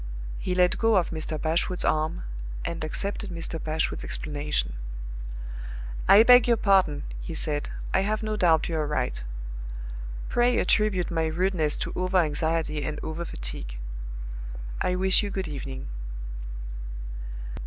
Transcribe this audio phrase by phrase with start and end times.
[0.39, 1.39] He let go of Mr.
[1.39, 2.23] Bashwood's arm,
[2.65, 3.63] and accepted Mr.
[3.63, 4.73] Bashwood's explanation.
[6.09, 9.23] "I beg your pardon," he said; "I have no doubt you are right.
[10.27, 13.77] Pray attribute my rudeness to over anxiety and over fatigue.
[14.81, 15.85] I wish you good evening."